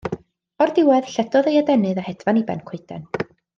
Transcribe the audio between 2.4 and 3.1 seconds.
i ben coeden.